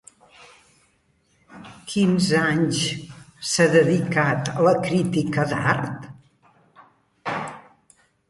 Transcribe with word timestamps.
Quins 1.91 2.29
anys 2.39 2.79
s'ha 3.51 3.67
dedicat 3.75 4.49
a 4.53 4.65
la 4.71 4.73
crítica 4.87 5.47
d'art? 5.53 6.09